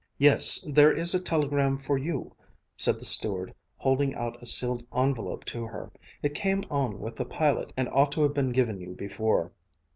[0.17, 2.35] "Yes, there is a telegram for you,"
[2.75, 5.91] said the steward, holding out a sealed envelope to her.
[6.23, 9.51] "It came on with the pilot and ought to have been given you before."